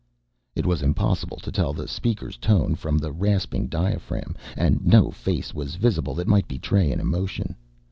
It 0.55 0.65
was 0.65 0.81
impossible 0.81 1.37
to 1.37 1.51
tell 1.51 1.73
the 1.73 1.87
speaker's 1.87 2.35
tone 2.37 2.73
from 2.73 2.97
the 2.97 3.11
rasping 3.11 3.67
diaphragm, 3.67 4.35
and 4.57 4.83
no 4.83 5.11
face 5.11 5.53
was 5.53 5.75
visible 5.75 6.15
that 6.15 6.27
might 6.27 6.47
betray 6.47 6.91
an 6.91 6.99
emotion. 6.99 7.55